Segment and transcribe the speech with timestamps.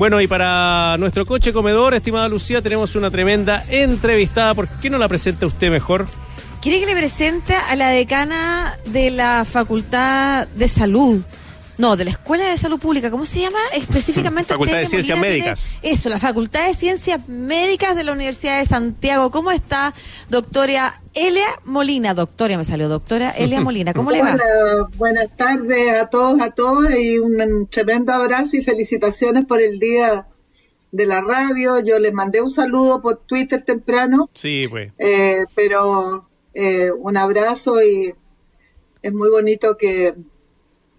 [0.00, 4.54] Bueno, y para nuestro coche comedor, estimada Lucía, tenemos una tremenda entrevistada.
[4.54, 6.06] ¿Por qué no la presenta usted mejor?
[6.62, 11.22] Quiere que le presente a la decana de la Facultad de Salud.
[11.80, 13.10] No, de la Escuela de Salud Pública.
[13.10, 14.52] ¿Cómo se llama específicamente?
[14.52, 15.78] Facultad de Ciencias Molina Médicas.
[15.80, 19.30] tiene- Eso, la Facultad de Ciencias Médicas de la Universidad de Santiago.
[19.30, 19.94] ¿Cómo está,
[20.28, 22.12] doctora Elia Molina?
[22.12, 23.94] Doctora, me salió, doctora Elia Molina.
[23.94, 24.34] ¿Cómo le va?
[24.34, 29.78] Hola, buenas tardes a todos, a todas y un tremendo abrazo y felicitaciones por el
[29.78, 30.26] día
[30.92, 31.80] de la radio.
[31.80, 34.92] Yo les mandé un saludo por Twitter temprano, Sí, pues.
[34.98, 38.12] eh, pero eh, un abrazo y
[39.02, 40.14] es muy bonito que,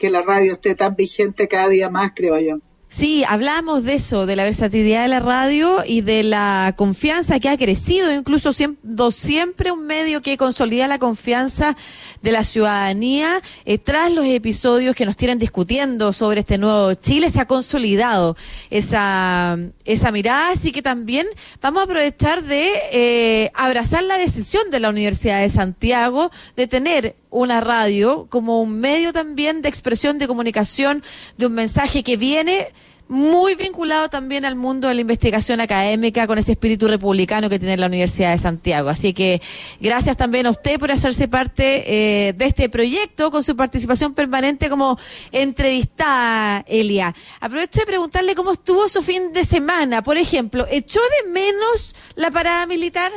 [0.02, 2.58] que la radio esté tan vigente cada día más, creo yo.
[2.88, 7.48] Sí, hablamos de eso, de la versatilidad de la radio y de la confianza que
[7.48, 11.78] ha crecido, incluso siendo siempre un medio que consolida la confianza
[12.22, 13.42] de la ciudadanía.
[13.64, 18.36] Eh, tras los episodios que nos tienen discutiendo sobre este nuevo Chile, se ha consolidado
[18.72, 21.28] esa, esa mirada, así que también
[21.62, 27.20] vamos a aprovechar de eh, abrazar la decisión de la Universidad de Santiago de tener
[27.32, 31.02] una radio como un medio también de expresión, de comunicación,
[31.38, 32.68] de un mensaje que viene
[33.12, 37.76] muy vinculado también al mundo de la investigación académica con ese espíritu republicano que tiene
[37.76, 38.88] la Universidad de Santiago.
[38.88, 39.42] Así que
[39.82, 44.70] gracias también a usted por hacerse parte eh, de este proyecto con su participación permanente
[44.70, 44.98] como
[45.34, 47.14] entrevistada, Elia.
[47.42, 50.02] Aprovecho de preguntarle cómo estuvo su fin de semana.
[50.02, 53.12] Por ejemplo, ¿echó de menos la parada militar?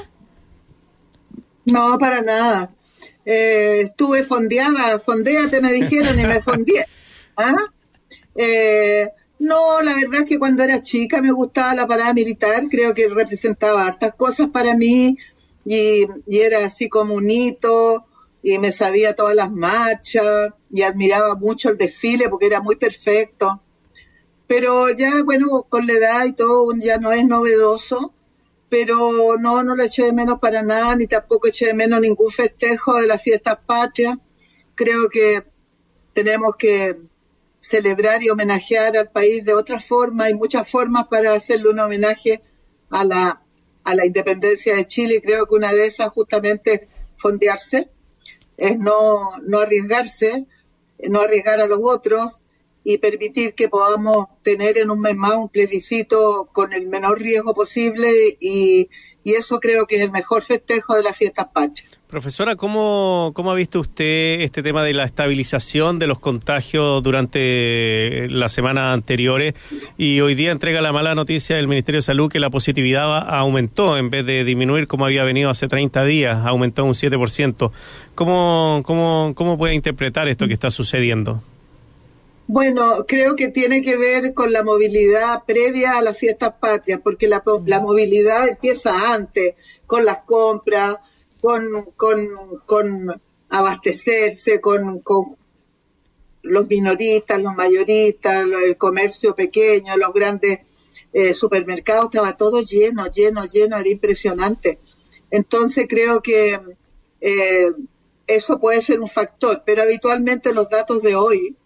[1.67, 2.69] No, para nada.
[3.25, 6.85] Eh, estuve fondeada, fondéate me dijeron y me fondeé.
[7.37, 7.57] ¿Ah?
[8.35, 9.09] Eh,
[9.39, 13.09] no, la verdad es que cuando era chica me gustaba la parada militar, creo que
[13.09, 15.17] representaba hartas cosas para mí
[15.65, 18.07] y, y era así como un hito
[18.43, 23.61] y me sabía todas las marchas y admiraba mucho el desfile porque era muy perfecto.
[24.47, 28.13] Pero ya, bueno, con la edad y todo ya no es novedoso
[28.69, 32.31] pero no, no lo eché de menos para nada, ni tampoco eché de menos ningún
[32.31, 34.17] festejo de las fiestas patrias.
[34.75, 35.45] Creo que
[36.13, 36.99] tenemos que
[37.61, 42.43] celebrar y homenajear al país de otra forma, hay muchas formas para hacerle un homenaje
[42.91, 43.43] a la,
[43.85, 46.81] a la independencia de Chile y creo que una de esas justamente es
[47.17, 47.91] fondearse,
[48.57, 50.47] es no, no arriesgarse,
[51.09, 52.41] no arriesgar a los otros
[52.85, 57.55] y permitir que podamos tener en un mes más un plebiscito con el menor riesgo
[57.55, 58.91] posible y,
[59.25, 61.99] y eso creo que es el mejor festejo de las fiestas patrias.
[62.07, 68.29] Profesora, ¿cómo, ¿cómo ha visto usted este tema de la estabilización de los contagios durante
[68.29, 69.55] las semanas anteriores?
[69.97, 73.97] Y hoy día entrega la mala noticia del Ministerio de Salud que la positividad aumentó
[73.97, 77.73] en vez de disminuir como había venido hace 30 días, aumentó un 7%.
[78.15, 81.43] ¿Cómo, cómo, cómo puede interpretar esto que está sucediendo?
[82.47, 87.27] Bueno, creo que tiene que ver con la movilidad previa a las fiestas patrias, porque
[87.27, 89.55] la, la movilidad empieza antes,
[89.87, 90.97] con las compras,
[91.41, 92.29] con, con,
[92.67, 95.37] con abastecerse, con, con
[96.43, 100.61] los minoristas, los mayoristas, el comercio pequeño, los grandes
[101.15, 104.81] eh, supermercados, estaba todo lleno, lleno, lleno, era impresionante.
[105.31, 106.61] Entonces creo que
[107.23, 107.73] eh,
[108.27, 111.57] eso puede ser un factor, pero habitualmente los datos de hoy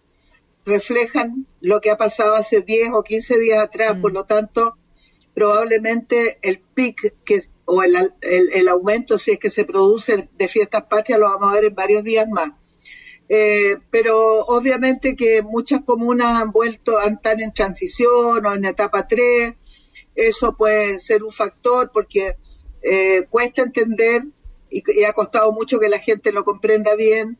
[0.69, 4.01] reflejan lo que ha pasado hace 10 o 15 días atrás, mm.
[4.01, 4.77] por lo tanto,
[5.33, 10.47] probablemente el pic que, o el, el, el, aumento, si es que se produce de
[10.47, 12.51] fiestas patrias, lo vamos a ver en varios días más.
[13.31, 19.53] Eh, pero obviamente que muchas comunas han vuelto, están en transición o en etapa 3,
[20.15, 22.37] eso puede ser un factor porque
[22.81, 24.23] eh, cuesta entender
[24.71, 27.37] y, y, ha costado mucho que la gente lo comprenda bien,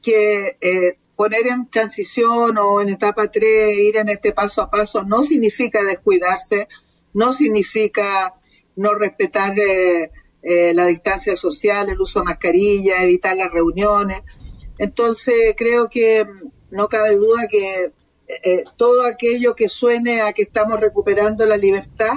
[0.00, 5.02] que eh, poner en transición o en etapa 3, ir en este paso a paso,
[5.02, 6.68] no significa descuidarse,
[7.14, 8.34] no significa
[8.76, 10.10] no respetar eh,
[10.42, 14.20] eh, la distancia social, el uso de mascarilla, evitar las reuniones.
[14.78, 16.26] Entonces creo que
[16.70, 17.92] no cabe duda que
[18.28, 22.12] eh, todo aquello que suene a que estamos recuperando la libertad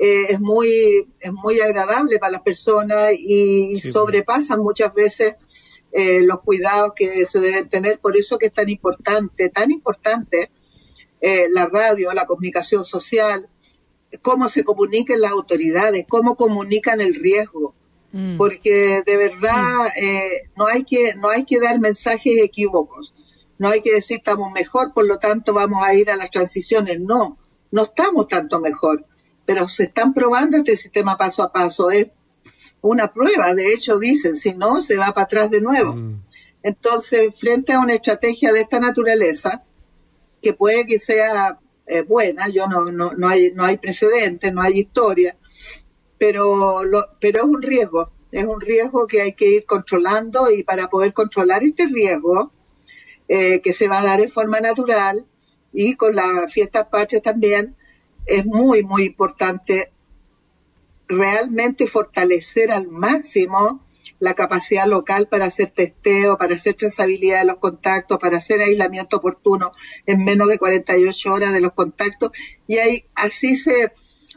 [0.00, 5.34] es muy es muy agradable para las personas y sí, sobrepasan muchas veces
[5.92, 7.98] eh, los cuidados que se deben tener.
[8.00, 10.50] Por eso que es tan importante, tan importante
[11.20, 13.48] eh, la radio, la comunicación social,
[14.22, 17.74] cómo se comunican las autoridades, cómo comunican el riesgo.
[18.12, 18.36] Mm.
[18.36, 20.04] Porque de verdad sí.
[20.04, 23.12] eh, no hay que no hay que dar mensajes equívocos.
[23.58, 27.00] No hay que decir estamos mejor, por lo tanto vamos a ir a las transiciones.
[27.00, 27.38] No,
[27.70, 29.04] no estamos tanto mejor.
[29.44, 31.90] Pero se están probando este sistema paso a paso.
[31.90, 32.08] Es
[32.80, 35.94] una prueba, de hecho dicen, si no, se va para atrás de nuevo.
[35.94, 36.22] Mm.
[36.62, 39.64] Entonces, frente a una estrategia de esta naturaleza,
[40.42, 44.62] que puede que sea eh, buena, yo no, no, no hay, no hay precedentes, no
[44.62, 45.36] hay historia,
[46.18, 50.62] pero, lo, pero es un riesgo, es un riesgo que hay que ir controlando y
[50.62, 52.52] para poder controlar este riesgo,
[53.28, 55.26] eh, que se va a dar en forma natural
[55.72, 57.76] y con las fiestas patrias también,
[58.26, 59.92] es muy, muy importante
[61.08, 63.84] realmente fortalecer al máximo
[64.20, 69.18] la capacidad local para hacer testeo, para hacer trazabilidad de los contactos, para hacer aislamiento
[69.18, 69.72] oportuno
[70.06, 72.30] en menos de 48 horas de los contactos
[72.66, 73.92] y ahí así se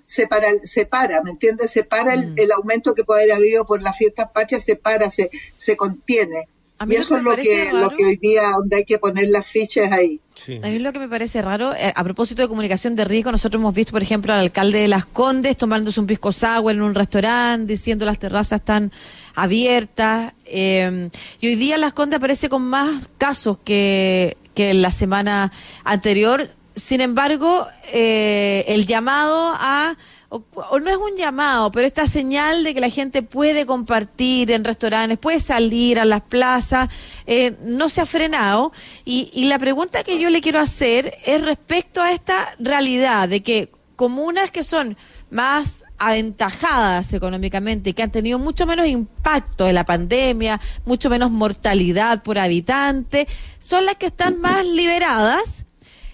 [0.05, 0.49] separa,
[0.89, 1.71] para, ¿me entiendes?
[1.71, 2.33] Separa el, mm.
[2.37, 6.47] el, aumento que puede haber habido por las fiestas patrias, se para, se, se contiene.
[6.87, 9.91] Y eso es lo que, lo que hoy día donde hay que poner las fichas
[9.91, 10.19] ahí.
[10.63, 13.59] A mí lo que me parece raro, eh, a propósito de comunicación de riesgo, nosotros
[13.59, 16.95] hemos visto, por ejemplo, al alcalde de Las Condes tomándose un pisco sour en un
[16.95, 18.91] restaurante, diciendo las terrazas están
[19.35, 20.33] abiertas.
[20.45, 25.51] Eh, y hoy día Las Condes aparece con más casos que, que la semana
[25.83, 26.47] anterior.
[26.75, 29.95] Sin embargo, eh, el llamado a
[30.31, 34.63] o, no es un llamado, pero esta señal de que la gente puede compartir en
[34.63, 36.87] restaurantes, puede salir a las plazas,
[37.27, 38.71] eh, no se ha frenado.
[39.03, 43.43] Y, y la pregunta que yo le quiero hacer es respecto a esta realidad de
[43.43, 44.95] que comunas que son
[45.29, 52.23] más aventajadas económicamente, que han tenido mucho menos impacto en la pandemia, mucho menos mortalidad
[52.23, 53.27] por habitante,
[53.59, 55.65] son las que están más liberadas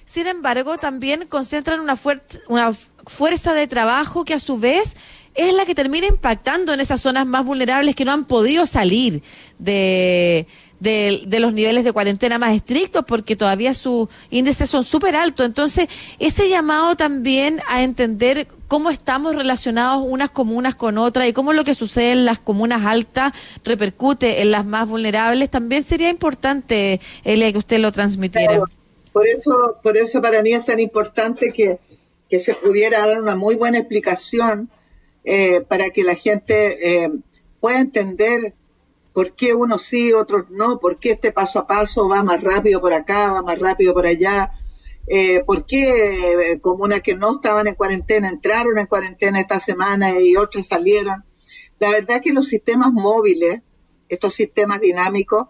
[0.07, 1.99] sin embargo, también concentran una,
[2.47, 2.71] una
[3.05, 4.95] fuerza de trabajo que a su vez
[5.35, 9.21] es la que termina impactando en esas zonas más vulnerables que no han podido salir
[9.59, 10.47] de,
[10.79, 15.45] los niveles de cuarentena más estrictos porque todavía sus índices son súper altos.
[15.45, 15.89] Entonces,
[16.19, 21.65] ese llamado también a entender cómo estamos relacionados unas comunas con otras y cómo lo
[21.65, 23.33] que sucede en las comunas altas
[23.65, 28.61] repercute en las más vulnerables, también sería importante, Elia, que usted lo transmitiera.
[29.17, 31.79] Por eso, por eso para mí es tan importante que,
[32.39, 34.69] se pudiera dar una muy buena explicación
[35.23, 37.09] eh, para que la gente eh,
[37.59, 38.53] pueda entender
[39.13, 42.79] por qué unos sí, otros no, por qué este paso a paso va más rápido
[42.79, 44.51] por acá, va más rápido por allá,
[45.07, 50.35] eh, por qué comunas que no estaban en cuarentena entraron en cuarentena esta semana y
[50.35, 51.23] otras salieron.
[51.79, 53.61] La verdad que los sistemas móviles,
[54.09, 55.47] estos sistemas dinámicos,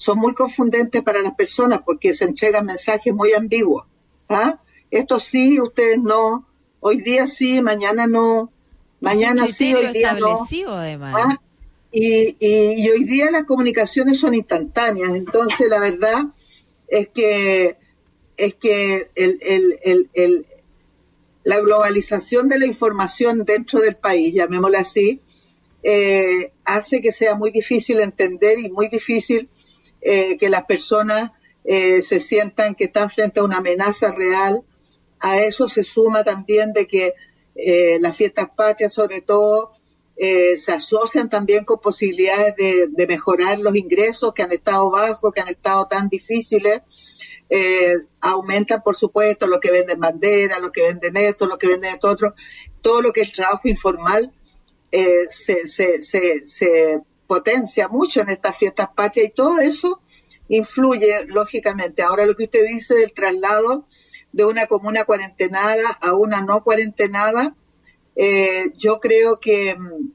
[0.00, 3.86] son muy confundentes para las personas porque se entregan mensajes muy ambiguos.
[4.30, 4.58] ¿ah?
[4.90, 6.48] Esto sí, ustedes no,
[6.80, 8.50] hoy día sí, mañana no,
[9.00, 10.38] mañana sí, hoy día no.
[10.68, 11.14] Además.
[11.18, 11.42] ¿ah?
[11.92, 16.28] Y, y, hoy día las comunicaciones son instantáneas, entonces la verdad
[16.88, 17.76] es que
[18.38, 20.46] es que el, el, el, el,
[21.44, 25.20] la globalización de la información dentro del país, llamémosla así,
[25.82, 29.50] eh, hace que sea muy difícil entender y muy difícil
[30.02, 31.32] eh, que las personas
[31.64, 34.62] eh, se sientan que están frente a una amenaza real.
[35.18, 37.14] A eso se suma también de que
[37.54, 39.72] eh, las fiestas patrias, sobre todo,
[40.16, 45.48] se asocian también con posibilidades de, mejorar los ingresos que han estado bajos, que han
[45.48, 46.82] estado tan difíciles.
[48.20, 52.10] aumentan, por supuesto, lo que venden bandera, lo que venden esto, lo que venden esto
[52.10, 52.34] otro,
[52.82, 54.30] todo lo que es trabajo informal
[54.90, 60.00] se, se, se, se potencia mucho en estas fiestas patrias y todo eso
[60.48, 62.02] influye, lógicamente.
[62.02, 63.86] Ahora lo que usted dice del traslado
[64.32, 67.54] de una comuna cuarentenada a una no cuarentenada,
[68.16, 70.10] eh, yo creo que mm,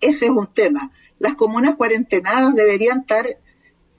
[0.00, 0.92] ese es un tema.
[1.18, 3.26] Las comunas cuarentenadas deberían estar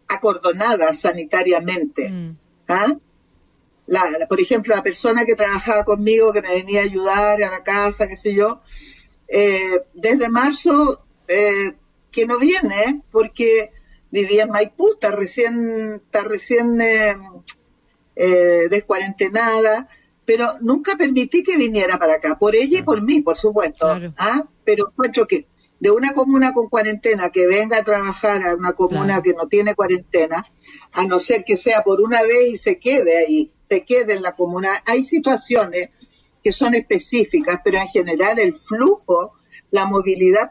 [0.07, 2.09] acordonadas sanitariamente.
[2.09, 2.37] Mm.
[2.69, 2.97] ¿ah?
[4.27, 8.07] por ejemplo, la persona que trabajaba conmigo, que me venía a ayudar a la casa,
[8.07, 8.61] qué sé yo,
[9.27, 11.73] eh, desde marzo eh,
[12.11, 13.71] que no viene porque
[14.11, 17.15] vivía en Maipú, está recién, está recién eh,
[18.15, 19.87] eh, descuarentenada,
[20.25, 23.87] pero nunca permití que viniera para acá, por ella y por mí, por supuesto.
[24.17, 24.43] ¿ah?
[24.63, 25.47] Pero encuentro que
[25.79, 29.75] de una comuna con cuarentena que venga a trabajar a una comuna que no tiene
[29.75, 30.45] cuarentena,
[30.91, 34.23] a no ser que sea por una vez y se quede ahí, se quede en
[34.23, 34.81] la comuna.
[34.85, 35.89] Hay situaciones
[36.43, 39.33] que son específicas, pero en general el flujo,
[39.69, 40.49] la movilidad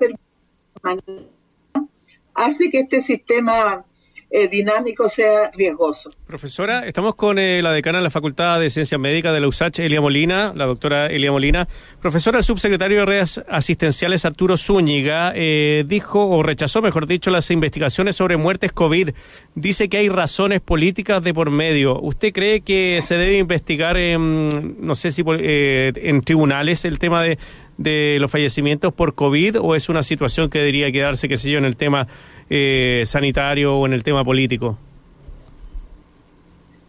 [2.35, 3.85] hace que este sistema
[4.29, 6.11] eh, dinámico sea riesgoso.
[6.27, 9.79] Profesora, estamos con eh, la decana de la Facultad de Ciencias Médicas de la USACH,
[9.79, 11.69] Elia Molina, la doctora Elia Molina.
[12.01, 17.53] Profesora, el subsecretario de redes asistenciales Arturo Zúñiga eh, dijo, o rechazó, mejor dicho, las
[17.53, 19.11] investigaciones sobre muertes COVID.
[19.55, 22.01] Dice que hay razones políticas de por medio.
[22.01, 27.39] ¿Usted cree que se debe investigar, en, no sé si en tribunales, el tema de
[27.79, 31.59] de los fallecimientos por COVID o es una situación que debería quedarse, qué sé yo,
[31.59, 32.07] en el tema
[32.51, 34.79] eh, sanitario o en el tema político?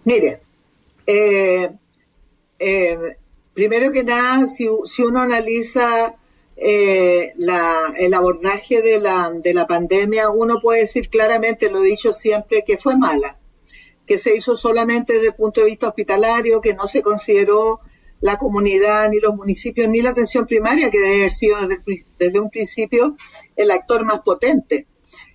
[0.05, 0.39] Mire,
[1.05, 1.69] eh,
[2.59, 2.97] eh,
[3.53, 6.15] primero que nada, si, si uno analiza
[6.55, 11.87] eh, la, el abordaje de la, de la pandemia, uno puede decir claramente, lo he
[11.87, 13.37] dicho siempre, que fue mala,
[14.05, 17.81] que se hizo solamente desde el punto de vista hospitalario, que no se consideró
[18.19, 22.39] la comunidad, ni los municipios, ni la atención primaria, que debe haber sido desde, desde
[22.39, 23.15] un principio
[23.55, 24.87] el actor más potente.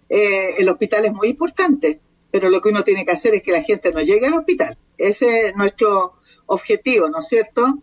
[0.09, 3.53] Eh, el hospital es muy importante, pero lo que uno tiene que hacer es que
[3.53, 4.77] la gente no llegue al hospital.
[4.99, 6.15] Ese es nuestro
[6.47, 7.83] objetivo, ¿no es cierto?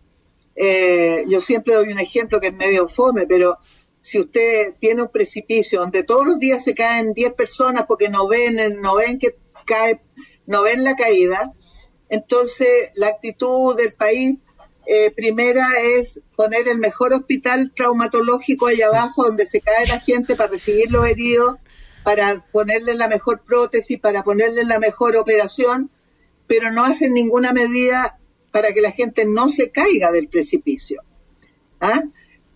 [0.54, 3.58] Eh, yo siempre doy un ejemplo que es medio fome, pero
[4.00, 8.28] si usted tiene un precipicio donde todos los días se caen 10 personas porque no
[8.28, 10.00] ven, no ven que cae,
[10.46, 11.52] no ven la caída,
[12.08, 14.38] entonces la actitud del país
[14.92, 20.34] eh, primera es poner el mejor hospital traumatológico allá abajo donde se cae la gente
[20.34, 21.58] para recibir los heridos,
[22.02, 25.92] para ponerle la mejor prótesis, para ponerle la mejor operación,
[26.48, 28.18] pero no hacen ninguna medida
[28.50, 31.04] para que la gente no se caiga del precipicio.
[31.80, 32.02] ¿Ah?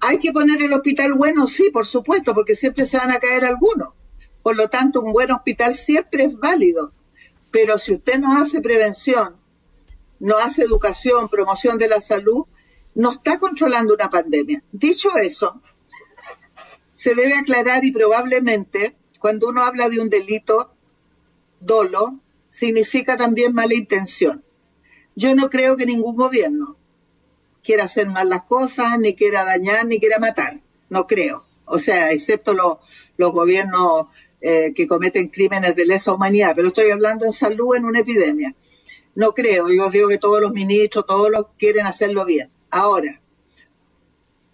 [0.00, 1.47] ¿Hay que poner el hospital bueno?
[1.47, 3.95] Sí, por supuesto, porque siempre se van a caer algunos.
[4.43, 6.91] Por lo tanto, un buen hospital siempre es válido.
[7.53, 9.37] Pero si usted no hace prevención,
[10.21, 12.47] no hace educación, promoción de la salud,
[12.94, 14.62] no está controlando una pandemia.
[14.73, 15.61] Dicho eso,
[16.92, 20.75] se debe aclarar y probablemente cuando uno habla de un delito,
[21.59, 24.44] dolo, significa también mala intención.
[25.16, 26.76] Yo no creo que ningún gobierno
[27.62, 30.61] quiera hacer mal las cosas, ni quiera dañar, ni quiera matar.
[30.90, 31.47] No creo.
[31.64, 34.06] O sea, excepto los, gobiernos
[34.40, 36.52] eh, que cometen crímenes de lesa humanidad.
[36.54, 38.54] Pero estoy hablando en salud en una epidemia.
[39.14, 39.68] No creo.
[39.68, 42.50] Yo digo que todos los ministros, todos los quieren hacerlo bien.
[42.71, 43.21] Ahora,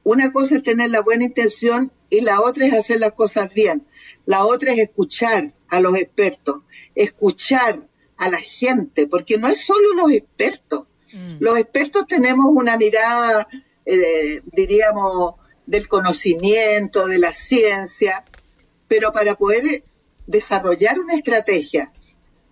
[0.03, 3.87] una cosa es tener la buena intención y la otra es hacer las cosas bien.
[4.27, 6.63] La otra es escuchar a los expertos,
[6.95, 7.87] escuchar
[8.17, 10.87] a la gente, porque no es solo los expertos.
[11.13, 11.37] Mm.
[11.39, 13.49] Los expertos tenemos una mirada,
[13.87, 15.35] eh, diríamos,
[15.67, 18.25] del conocimiento, de la ciencia,
[18.89, 19.85] pero para poder
[20.27, 21.93] desarrollar una estrategia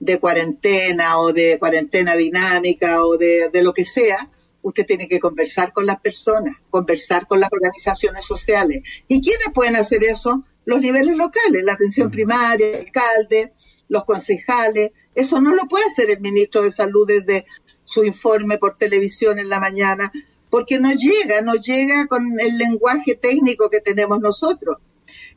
[0.00, 4.30] de cuarentena o de cuarentena dinámica o de, de lo que sea,
[4.62, 8.82] usted tiene que conversar con las personas, conversar con las organizaciones sociales.
[9.08, 10.44] ¿Y quiénes pueden hacer eso?
[10.64, 13.52] Los niveles locales, la atención primaria, el alcalde,
[13.88, 17.46] los concejales, eso no lo puede hacer el ministro de Salud desde
[17.84, 20.12] su informe por televisión en la mañana,
[20.50, 24.78] porque no llega, no llega con el lenguaje técnico que tenemos nosotros.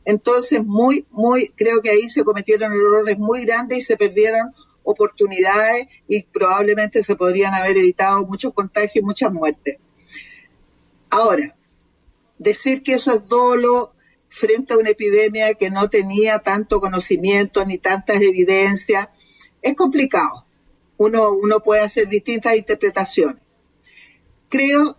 [0.04, 5.86] Entonces, muy, muy, creo que ahí se cometieron errores muy grandes y se perdieron oportunidades
[6.08, 9.78] y probablemente se podrían haber evitado muchos contagios y muchas muertes.
[11.10, 11.56] Ahora,
[12.38, 13.94] decir que eso es dolo
[14.28, 19.08] frente a una epidemia que no tenía tanto conocimiento ni tantas evidencias,
[19.60, 20.46] es complicado.
[20.96, 23.42] Uno, uno puede hacer distintas interpretaciones.
[24.48, 24.96] Creo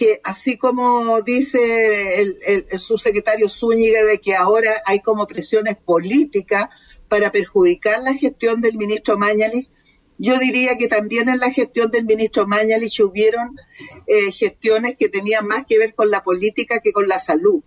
[0.00, 6.70] que así como dice el, subsecretario Zúñiga de que ahora hay como presiones políticas
[7.06, 9.68] para perjudicar la gestión del ministro Mañalich,
[10.16, 13.58] yo diría que también en la gestión del ministro Mañalich hubieron
[14.06, 17.62] eh, gestiones que tenían más que ver con la política que con la salud.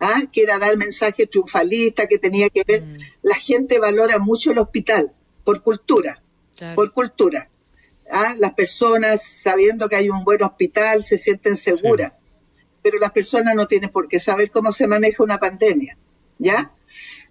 [0.00, 0.22] ¿ah?
[0.32, 2.98] que era dar mensajes triunfalistas, que tenía que ver, mm.
[3.22, 5.12] la gente valora mucho el hospital,
[5.44, 6.20] por cultura,
[6.74, 7.48] por cultura.
[8.10, 8.34] ¿Ah?
[8.38, 12.12] Las personas, sabiendo que hay un buen hospital, se sienten seguras,
[12.82, 15.96] pero las personas no tienen por qué saber cómo se maneja una pandemia,
[16.38, 16.74] ¿ya?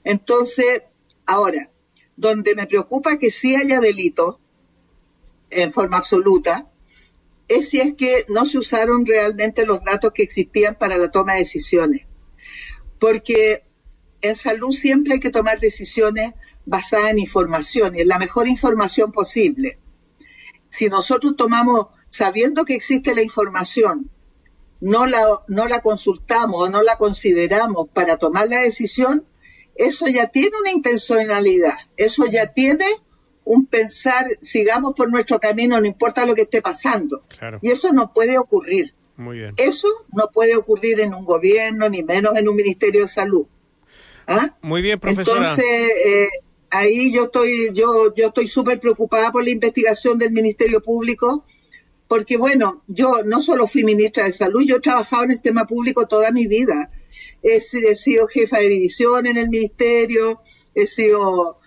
[0.04, 0.84] Entonces,
[1.26, 1.70] ahora,
[2.16, 4.40] donde me preocupa que sí haya delito,
[5.50, 6.70] en forma absoluta,
[7.48, 11.34] es si es que no se usaron realmente los datos que existían para la toma
[11.34, 12.06] de decisiones.
[13.00, 13.64] Porque
[14.22, 16.34] en salud siempre hay que tomar decisiones
[16.66, 19.80] basada en información y en la mejor información posible.
[20.70, 24.10] Si nosotros tomamos, sabiendo que existe la información,
[24.80, 29.26] no la, no la consultamos o no la consideramos para tomar la decisión,
[29.76, 32.86] eso ya tiene una intencionalidad, eso ya tiene
[33.46, 37.24] un pensar, sigamos por nuestro camino, no importa lo que esté pasando.
[37.62, 38.94] Y eso no puede ocurrir.
[39.58, 43.48] Eso no puede ocurrir en un gobierno, ni menos en un ministerio de salud.
[44.28, 44.56] ¿Ah?
[44.62, 45.40] Muy bien, profesora.
[45.40, 45.66] Entonces,
[46.06, 46.28] eh,
[46.70, 51.46] ahí yo estoy, yo, yo estoy súper preocupada por la investigación del Ministerio Público,
[52.08, 55.66] porque bueno, yo no solo fui ministra de Salud, yo he trabajado en el tema
[55.66, 56.92] público toda mi vida.
[57.42, 60.42] He, sido jefa de división en el ministerio,
[60.74, 61.60] he sido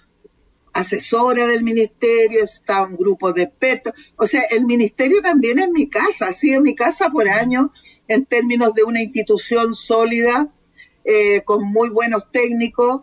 [0.72, 3.92] asesora del ministerio, he estado en grupos de expertos.
[4.16, 7.66] O sea, el ministerio también es mi casa, ha sido mi casa por años
[8.08, 10.52] en términos de una institución sólida,
[11.04, 13.02] eh, con muy buenos técnicos,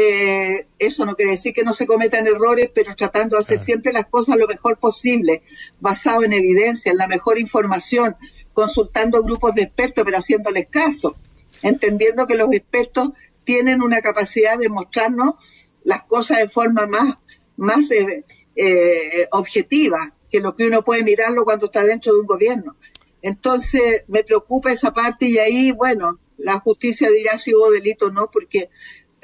[0.00, 3.92] Eh, eso no quiere decir que no se cometan errores, pero tratando de hacer siempre
[3.92, 5.42] las cosas lo mejor posible,
[5.80, 8.14] basado en evidencia, en la mejor información,
[8.52, 11.16] consultando grupos de expertos, pero haciéndoles caso,
[11.62, 13.10] entendiendo que los expertos
[13.42, 15.34] tienen una capacidad de mostrarnos
[15.82, 17.16] las cosas de forma más,
[17.56, 18.24] más eh,
[18.54, 22.76] eh, objetiva que lo que uno puede mirarlo cuando está dentro de un gobierno.
[23.20, 28.10] Entonces me preocupa esa parte y ahí, bueno, la justicia dirá si hubo delito o
[28.10, 28.70] no, porque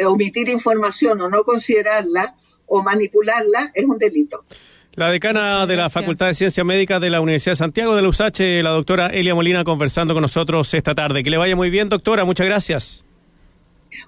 [0.06, 2.34] omitir información o no considerarla
[2.66, 4.44] o manipularla es un delito.
[4.94, 8.08] La decana de la Facultad de Ciencias Médicas de la Universidad de Santiago de la
[8.08, 11.24] USACH, la doctora Elia Molina, conversando con nosotros esta tarde.
[11.24, 12.24] Que le vaya muy bien, doctora.
[12.24, 13.04] Muchas gracias.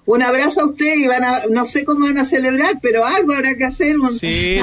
[0.05, 3.33] Un abrazo a usted y van a, no sé cómo van a celebrar, pero algo
[3.33, 3.95] habrá que hacer,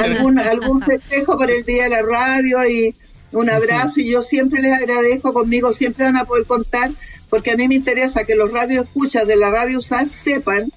[0.02, 2.94] algún, algún festejo por el Día de la Radio y
[3.32, 6.92] un abrazo y yo siempre les agradezco, conmigo siempre van a poder contar,
[7.28, 10.72] porque a mí me interesa que los radioescuchas de la radio USACH sepan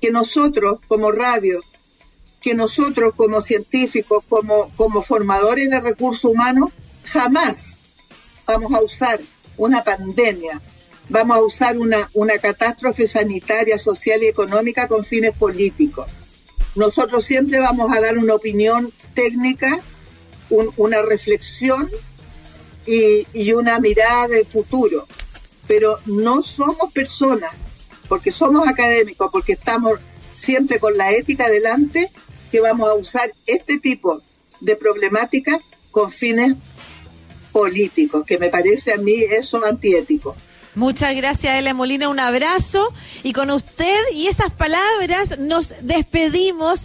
[0.00, 1.60] que nosotros como radio,
[2.40, 6.70] que nosotros como científicos, como, como formadores de recursos humanos,
[7.04, 7.80] jamás
[8.46, 9.20] vamos a usar
[9.56, 10.60] una pandemia,
[11.08, 16.06] vamos a usar una, una catástrofe sanitaria, social y económica con fines políticos.
[16.74, 19.80] Nosotros siempre vamos a dar una opinión técnica,
[20.50, 21.88] una reflexión
[22.86, 25.06] y, y una mirada de futuro,
[25.66, 27.54] pero no somos personas
[28.08, 29.98] porque somos académicos, porque estamos
[30.36, 32.10] siempre con la ética delante,
[32.50, 34.22] que vamos a usar este tipo
[34.60, 35.58] de problemática
[35.90, 36.54] con fines
[37.52, 40.36] políticos, que me parece a mí eso antiético.
[40.74, 42.08] Muchas gracias, Elia Molina.
[42.08, 42.92] Un abrazo.
[43.22, 46.82] Y con usted y esas palabras nos despedimos.